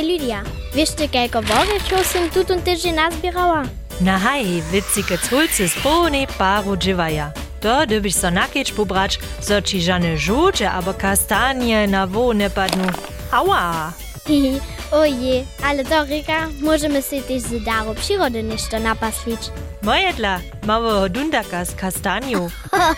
[0.00, 0.42] Hej Lydia,
[0.74, 3.62] wiesz ty, kelko wory, čo som tu tydzień nazbierała?
[4.00, 7.32] Na haj, witzike culcy z połnej paru dżywaja.
[7.60, 12.84] To dobyś so nakieć pobrać, so ci żane żółcze albo kastanie na wo nie padną.
[13.32, 13.92] Ała!
[15.00, 19.40] Oje, ale to Rika, możemy sobie też z daru przyrody nešto napaslić.
[19.82, 22.50] Moje dla małego dundaka z kastaniu.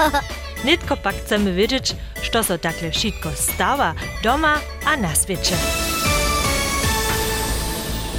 [0.64, 4.54] Nitko pak chcemy wiedzieć, što so takle wszystko stawa doma
[4.86, 5.56] a na świecie.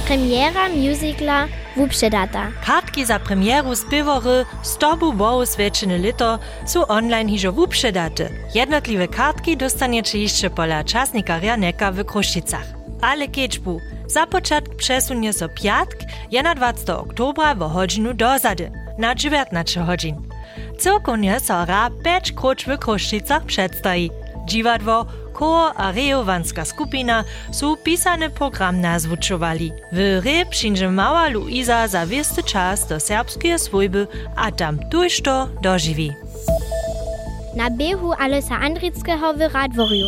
[0.06, 2.52] Premiera musicala Wupszedata.
[2.66, 8.28] Kartki za premieru spiewory z tobu wołu sweczene lito są online hižo wupředate.
[8.54, 12.66] Jednotliwe kartki dostaniecie jeszcze pola czasnika Rianeka w Kruščicach.
[13.00, 15.96] Ale kečbu, za początek przesunie so piatk
[16.56, 20.16] 21 oktobra w godzinu dozady na 19 godzin.
[20.78, 24.10] Cyrkunie so ra 5 kruč w Kruščicach przedstawi.
[24.46, 29.72] Dziwadło koło a rejowanska skupina su pisany program nazwuczowali.
[29.92, 35.48] W re przyjdzie mała Luisa za wiesty czas do serbskie swojby, a tam tuż to
[35.62, 36.12] dożywi.
[37.56, 40.06] Na biehu Alosa Andrickiego w Radworiu.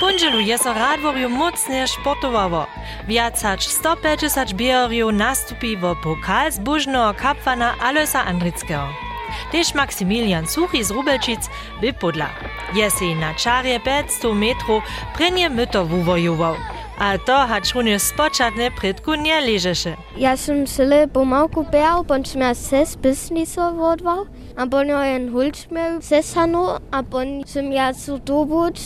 [0.00, 2.66] Pundzielu je so Radworiu mocnie sportowało.
[3.08, 9.07] Wiac hač 150 bierariów nastupi w pokal zbużnego kapwana Alosa Andrickiego.
[9.52, 11.48] Tež Maksimilijan Suh iz Rubelčic
[11.80, 12.28] bi podla.
[12.74, 14.82] Jesi na čarje 500 metrov
[15.16, 16.56] prenje myto vuvojoval.
[16.98, 19.94] A to hač v njo spočatne predku ne ležeše.
[20.18, 24.98] Jaz sem se le pomalku pejal, pa sem jaz se spisnico vodval, a po njo
[24.98, 28.80] je en hulč imel sesano, a po njo sem jaz v dobuč,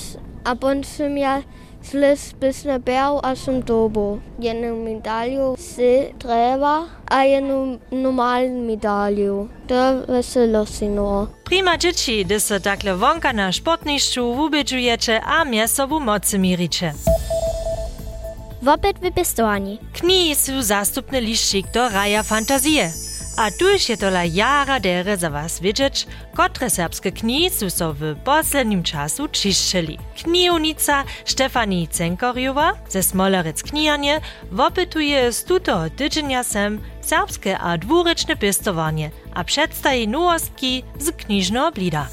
[0.44, 1.42] a po njo sem jaz
[1.90, 4.20] šli spis na bel, a sem dobil.
[4.42, 9.48] Eno medaljo se treba, a eno normalno medaljo.
[9.68, 11.26] To veselo si no.
[11.44, 16.94] Prima dzieci, gdy se takle wonka na szpotniszczu wubydziujecie, a mięso w mocy miricie.
[18.62, 19.78] Wopet wypistowani.
[19.92, 22.90] Kni są zastępny liścik do raja fantazje.
[23.42, 28.16] A tuż je tola jara dere za was wiedzieć, kotre serbskie kni su so w
[28.24, 29.98] poslednim czasu čišćeli.
[30.22, 34.20] Knijownica Stefani Cenkorjowa ze Smolerec Knijanie
[34.52, 42.06] wopytuje z tutego tydzienia sem serbskie a dwuryczne pistowanie, a przedstawi nowostki z kniżnego blida.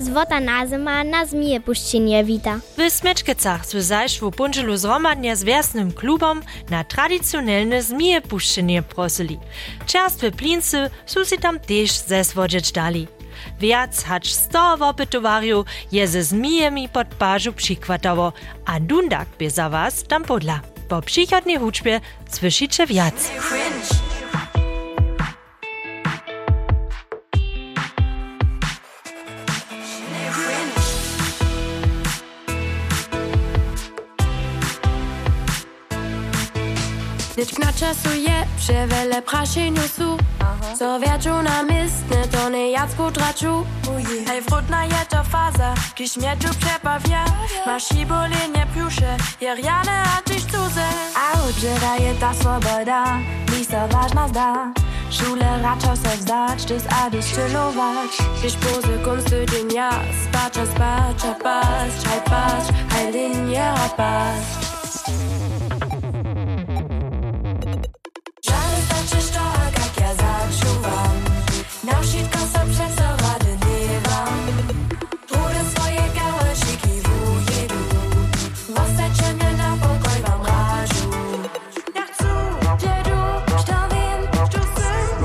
[0.00, 2.58] Zwota nazima na zmije puszczenie wita.
[2.76, 9.38] W Smečkecach zaś w pundzielu zromadnie z wiesnym klubom na tradycjonalne zmije puszczenie prosili.
[9.86, 13.06] Czerstwe plincy su si tam też zeswodzieć dali.
[13.60, 18.32] Wiac hacz 100 wopytowariów je ze zmijemi pod pażu przykładało,
[18.66, 20.60] a dundak by za was tam podla.
[20.88, 23.30] Po przychodnej huczbie słyszycie wiac.
[37.58, 40.14] Nič na času je, převele prašeniu sú.
[40.78, 43.66] Co viaču na mistne, to ne jacku traču.
[44.30, 47.24] Hej, vrutna je to faza, když mě tu přepavia.
[47.66, 50.86] Máš bolenie pruše, je riane a tyž cuze.
[51.18, 53.18] A udžera je ta svoboda,
[53.50, 54.70] mi se vážna zdá.
[55.10, 58.12] Šule račo se vzdać, dys a dys chillować.
[58.38, 59.90] Když pose kunstu dnia,
[60.22, 62.64] spacza, spacza, pas, czaj pas,
[62.94, 64.67] hej linie pas.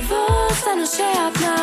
[0.00, 1.56] przekwapiu Aj ostanu szejapna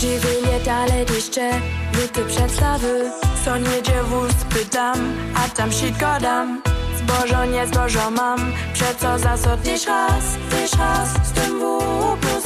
[0.00, 1.50] Żywienie dalej jeszcze,
[1.94, 3.10] luty przedstawy.
[3.44, 6.62] Co niedzie wóz pytam, a tam sitko dam.
[6.98, 12.44] Zbożo nie zbożo mam, przeco za so tyś raz, tyś raz Z tym w plus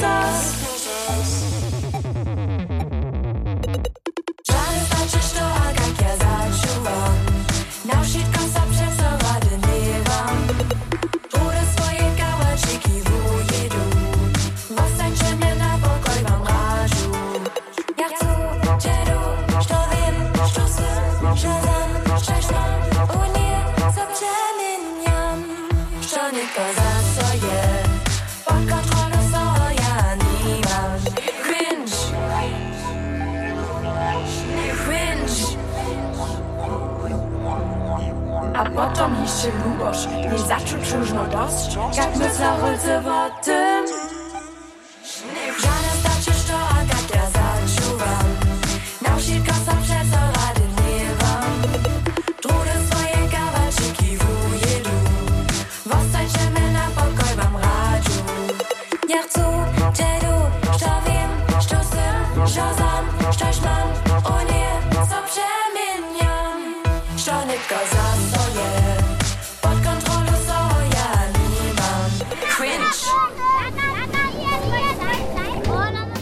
[38.75, 43.74] Potom ještě hluboš, než začu čužno dost, jak my se holce vaty.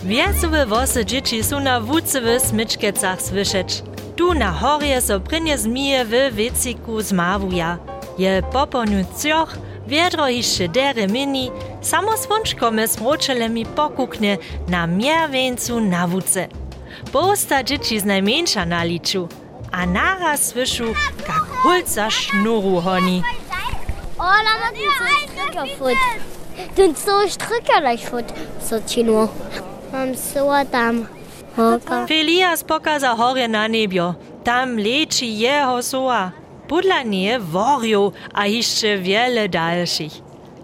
[0.06, 3.84] Wiezuwe wosse Gigi suna wuzewes mitschgezachs wischetsch.
[4.18, 7.78] Du na Horries o brinjes mir we wezikus mavuja.
[8.18, 9.56] Je popo nu zjoch,
[9.88, 11.52] Wiedro hiše dere mini,
[11.82, 16.48] samo s vončkome smočele mi pokukne na mjervencu navuce.
[17.12, 19.28] Posta Gigi z najmenša naliču,
[19.72, 20.94] a naraz svišu
[21.26, 23.24] kak hulca šnuru honi.
[24.20, 25.98] Ola, ma ti so štrikafut.
[26.76, 28.26] Dun so štrikalajfut,
[28.70, 29.30] so činu.
[29.94, 31.06] Mam so tam.
[31.56, 32.08] Hoka.
[32.08, 36.32] Felias pokaza horje na niebio, tam leči jeho soa.
[36.68, 40.14] Podla nie worju, a jeszcze wiele dalszych.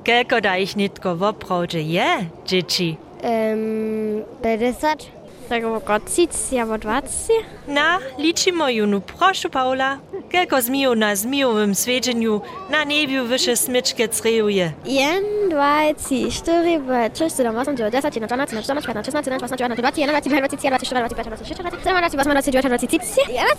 [0.04, 2.98] Kelko da ich nitko w oprawdzie je, dzieci.
[3.24, 5.19] Um, 50.
[5.50, 7.34] Tak bo kocic, ja bo 20.
[7.68, 9.98] Na, liczymy junu, proszę Paula.
[10.32, 14.72] Kelko zmiju na zmijowym swiedzeniu na niebiu wyższe smyczkie crejuje.
[14.86, 19.06] 1, 2, 3, 4, 5, 6, 7, 8, 9, 10, 11, 12, 13, 14, 15,
[19.06, 23.58] 16, 17, 18, 20, 21, 22, 23, 24, 25, 26, 27, 28, 29, 30, 31,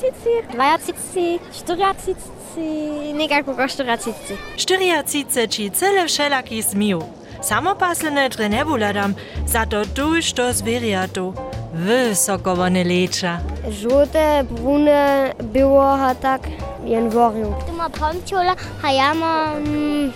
[1.53, 4.39] 32, 33, nekako 44.
[4.57, 7.03] 40 ci cele wszelaki zmiju.
[7.43, 9.15] Samopaslene dre ne buladam,
[9.47, 11.35] za to tuż to zwierjatu.
[11.75, 13.41] Wysoko one lecza.
[13.71, 16.43] Żółte, brune, było, a tak,
[16.85, 17.55] jen woriu.
[17.67, 20.13] Tu ma pomciola, a ja mam mm,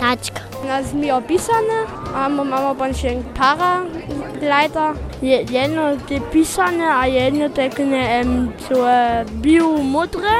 [0.00, 0.40] taczka.
[0.66, 3.02] nas mi opisane, a mamy bądź
[3.34, 3.82] para
[4.40, 4.94] Leiter.
[5.22, 7.82] Jedno te pisane, a jedno takie
[8.22, 8.86] um, so
[9.32, 10.30] bio modre.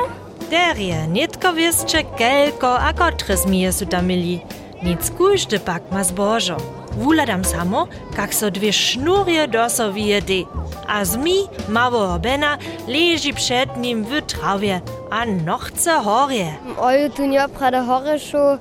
[0.51, 4.41] Derje, nitko wieszcze kelko, a kotre zmije su tam mili.
[4.83, 6.57] Nic kuźdy pak ma zbożo.
[6.97, 7.87] vladam samo,
[8.17, 10.45] kak so dve šnurje dosovije de.
[10.89, 12.59] A zmi, mavo obena,
[12.89, 14.81] leži pred njim v travje,
[15.11, 16.55] a nohce horje.
[16.79, 18.59] Oju tu njo prade hore šo,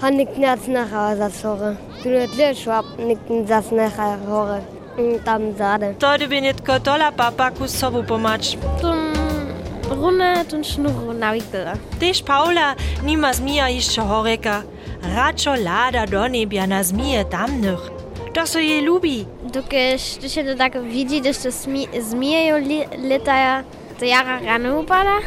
[0.00, 1.76] a nik njac naha zas hore.
[2.02, 3.18] Tu ne tle šo, a nik
[3.48, 4.60] zas naha hore.
[4.98, 5.94] Mm, tam zade.
[5.98, 8.56] To da bi netko tola papa kus sobu pomač.
[8.80, 9.12] Tum.
[9.90, 11.74] Runde und Schnurro navigera.
[12.00, 12.74] Tež Paula
[13.04, 14.62] nima zmija išče horeka.
[15.02, 17.90] Račo lada do nebja na zmije tamnych.
[18.34, 19.26] To so jej lubi.
[19.52, 21.50] Dokiż ty się to tak widzi, że
[22.02, 22.56] zmieją
[23.08, 23.62] lata,
[23.98, 25.18] to jara rano upada.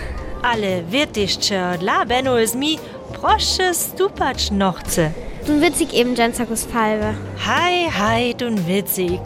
[0.42, 2.80] Ale wird jeszcze dla Benno zmi
[3.22, 5.12] proszę stupać no chce.
[5.46, 7.14] Tum witzig eben Jensakus Falbe.
[7.38, 9.22] Haj, haj, tun witzig.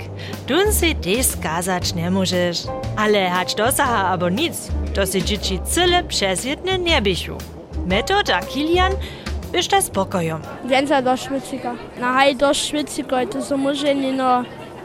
[0.48, 2.64] Tun si też skazać nie możesz.
[2.98, 7.38] Ale hać dosaha abo nic, to si dzieci cyle przez jedne nie bysiu.
[9.50, 10.42] Kilian jeszcze spokojom.
[10.66, 11.76] Więcej do Szwycika.
[12.00, 14.44] Na haj do Szwycika, to są może nie no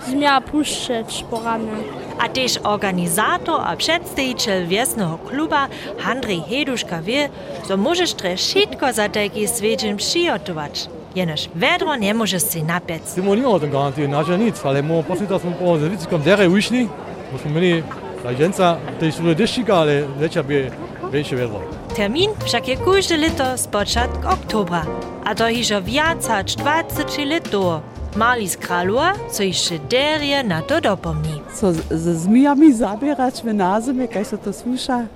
[0.09, 1.73] zmia puszczać porane.
[2.19, 5.69] A też organizator a przedstawiciel wiesnego kluba
[6.07, 7.29] Andrzej Heduszka wie,
[7.69, 10.89] że możesz tre wszystko za taki swiedzień przygotować.
[11.15, 13.15] Jenoż vedro nie możesz si napiec.
[13.15, 16.89] Ty mu nimamo tam garantieren, naša nic, ale mu da smo po zavicikom dere ušli,
[17.33, 17.83] bo smo imeli
[18.25, 20.71] raženca, te su deščika, ale večja bi
[21.13, 21.84] veće vedro.
[21.97, 24.83] Termin však je każde leto z początku oktobra,
[25.25, 27.81] a to hižo viac hač 20 let do.
[28.17, 31.41] Mali z kralua, co jeszcze derje na to dopomni.
[31.55, 35.07] so z- zmijami zabierać w nazymie, kaj se to sluša,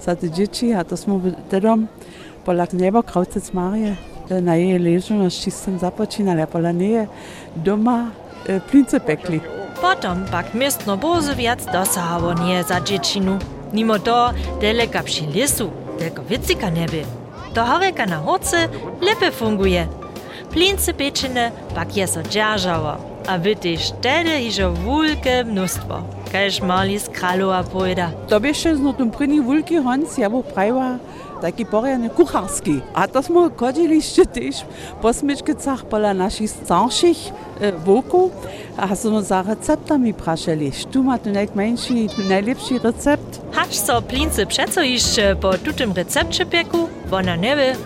[0.00, 1.86] za te dzieci, a to smo dedom,
[2.44, 3.96] polak nebo kraucec Marije,
[4.30, 7.06] e, na jej ležo s čistem započinali, a pola neje
[7.56, 8.10] doma
[8.46, 9.40] e, plince pekli.
[9.80, 13.38] Potom pak miestno bozu viac dosahało nie za dziecinu.
[13.72, 14.30] Mimo to
[14.60, 17.04] deleka przy lisu, tylko witzika nie by.
[17.66, 18.68] Horeka na hoce
[19.00, 19.86] lepe funguje.
[20.50, 22.20] Plince pieczene pak je so
[23.28, 26.02] a wy też wtedy hižo wulke mnóstwo.
[26.32, 28.10] Kaž mali z kralova pojda.
[28.28, 30.96] To by še zno tom první vulky honc, ja bo prajva
[31.40, 32.80] taki poriadny kucharski.
[32.94, 34.56] A to smo chodzili jeszcze też
[35.02, 37.16] po smyczkicach pola naszych starszych
[37.60, 38.30] e, wokół,
[38.76, 40.72] a smo za receptami praszeli.
[40.92, 41.94] Tu ma tu najmniejszy,
[42.28, 43.40] najlepszy recept.
[43.52, 47.76] Hacz so plince przeco jeszcze po tutym recepcie pieku, wona nie wie,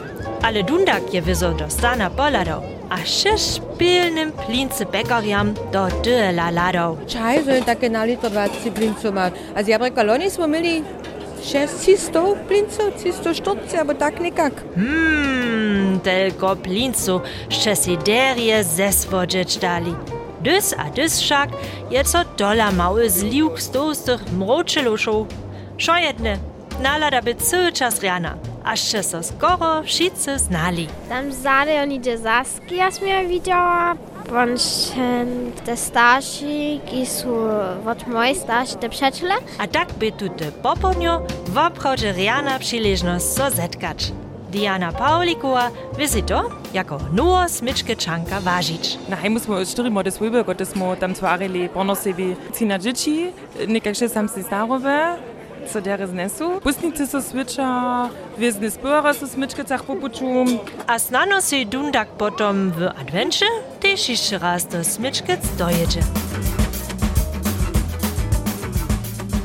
[0.43, 6.97] ale dundak je wyzo do stana poladał, a sześć pilnym plince pekariam do dyla ladał.
[7.07, 9.33] Čaj, že také na lito 20 blincov mať.
[9.57, 10.29] A z jablka loni
[11.43, 14.55] sme mieli 600 blincov, 340, alebo tak nekak.
[14.75, 17.21] Hmm, tylko plincu
[17.51, 19.95] jeszcze si derje zeswodzieć dali.
[20.43, 21.51] Dys a dys wszak
[21.91, 25.27] je co dola mały zliuk z tłustych mroczyluszów.
[25.79, 26.39] Szo jedne,
[26.83, 28.35] nalada by cały czas rana,
[28.65, 30.89] aż się so skoro wszyscy znali.
[31.09, 33.95] Tam zade oni de Saski, ja mnie widziała.
[35.65, 37.29] Te starsi, ki są
[37.87, 39.35] od mojej starsi, te przyjaciele.
[39.59, 44.13] A tak by tu te poponio w obchodzie riana przyleżność so zetkać.
[44.51, 48.99] Diana Paulikowa wizy to, jako nowo smyczkeczanka ważyć.
[49.09, 53.33] Na hajmu smo cztery młode słyby, które smo tam twarili ponosowi cina dzieci,
[53.69, 55.17] niekakże sam si starowe,
[55.67, 56.61] co se nesu.
[56.63, 60.59] Pusnice se switcha, vezne spora se smičkacah popučum.
[60.89, 63.47] A snano se dundak potom v advenče,
[63.81, 66.01] tež išče raz do smičkac doječe.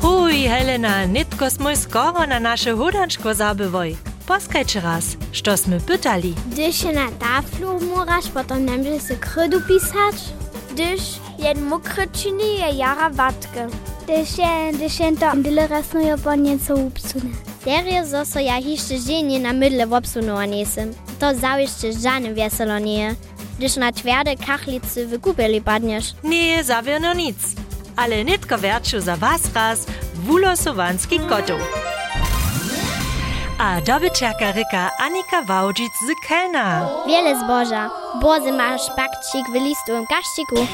[0.01, 3.95] Huj, Helena, nitko smo skoro na naše hudančko zabivoj.
[4.27, 6.33] Poskajče raz, što smo pytali.
[6.45, 10.31] Když je na taflu, moraš potom nemže se krdu pisač.
[10.71, 11.01] Když
[11.37, 13.67] jen mokre čini je jara vatke.
[14.07, 17.29] 10, 10 dyle rasują po nieco upsune.
[17.65, 20.93] Serio zoso ja jeszcze dziennie na mydle wopsunuła niesem.
[21.19, 23.15] To zawieszcze żadnym weselo nie.
[23.57, 26.13] Gdyż na twarde kachlicy wykupili padniesz.
[26.23, 27.37] Nie, zawiono nic.
[27.95, 29.85] Ale nitko wiercił za was raz
[30.15, 31.53] wulosowanski kotu.
[33.59, 36.89] A dobyciaka ryka Anika Wałdzic z Kelna.
[37.07, 37.89] Wiele zboża.
[38.21, 40.67] Bozy masz pakcik w listu i kaszciku.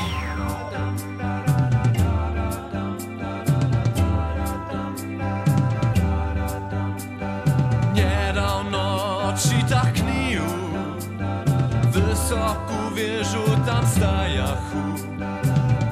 [12.94, 14.84] Wieżu tam stajachu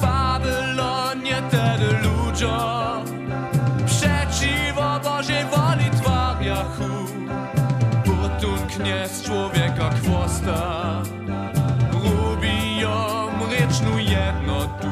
[0.01, 3.03] Babylonie tedy ludzo
[3.85, 6.91] Przeciwo Bożej woli twariachu
[8.05, 11.01] Butun kniez człowieka kwosta
[11.91, 13.27] Rubiją
[13.71, 14.87] rycznu jednotu.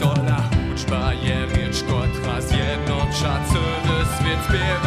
[0.00, 3.76] Dola huczba je rycz, kotra zjednocza Cały
[4.56, 4.85] świat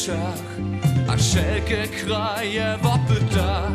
[0.00, 0.42] uleczach,
[1.08, 3.72] a wszelkie kraje w opytach.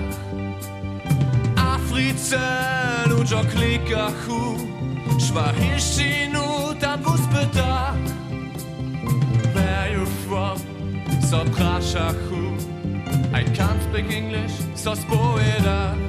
[1.56, 2.40] Afryce
[3.10, 4.58] ludzie klikachu,
[5.20, 7.96] Szwachiszczynu tam w uspytach.
[9.54, 10.60] Where you from?
[11.30, 12.56] So praszachu,
[13.34, 13.82] I can't
[14.76, 16.05] so spowiada.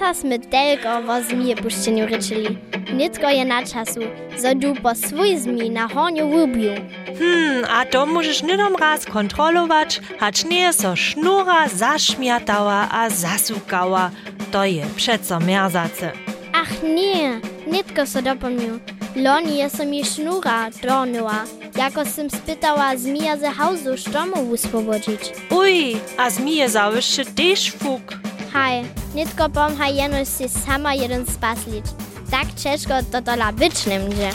[0.00, 2.58] My delgo wo zmije puszczeniu ryczyli.
[2.92, 4.00] Nitko je na czasu,
[4.38, 6.72] zo du po swój zmi na horniu wubiu.
[7.18, 14.10] Hmm, a to możesz nidom raz kontrolować, hacz nie so sznura zaśmiatała a zasukała.
[14.52, 16.12] To je przeco merzace.
[16.52, 18.80] Ach nie, nitko so dopomnił.
[19.16, 21.44] Loni je so mi sznura dornęła,
[21.76, 25.20] jako sim spytała zmija ze hausu sztomu wyswobodzić.
[25.50, 28.29] Uj, a zmije zawyższy też fuk.
[28.52, 31.84] Haj, nitko pomha jenoś si sama jeden spaslić.
[32.30, 34.30] Tak ciężko to dola nie będzie.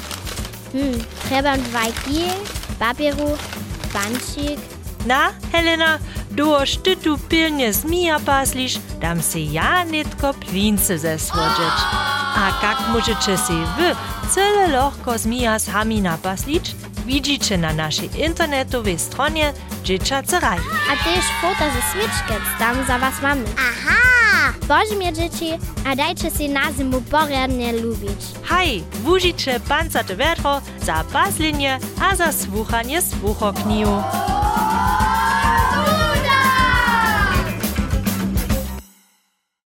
[0.74, 2.34] Hmm, trzeba dwa kije,
[2.80, 3.38] papieru,
[3.94, 4.60] bancik.
[5.06, 6.00] Na, Helena,
[6.32, 11.78] dołoż ty tu pilnie zmija paslisz, dam si ja nitko plince zesłodzieć.
[12.36, 13.96] A jak możecie si wy
[14.36, 19.54] cele lohko zmija sami napaslić, widzicie na naszej internetowej stronie
[19.86, 20.60] Dzieciaceraj.
[20.92, 23.46] A też foto ze smyczkec tam za was mamy.
[23.58, 24.05] Aha!
[25.14, 28.22] Dzieci, a dajcie si na zimu poriadnie lubić.
[28.44, 34.04] Haj, wužiče pancate vetro za paslinje a za słuchanie słuchokniju.